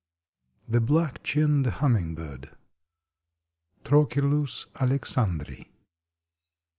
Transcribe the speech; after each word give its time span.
THE 0.67 0.81
BLACK 0.81 1.21
CHINNED 1.21 1.67
HUMMINGBIRD. 1.67 2.55
(_Trochilus 3.83 4.65
alexandri. 4.73 5.67